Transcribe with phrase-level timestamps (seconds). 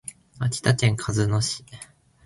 [0.39, 1.63] 秋田県鹿角市